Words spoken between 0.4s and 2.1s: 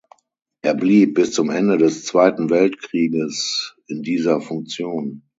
Er blieb bis zum Ende des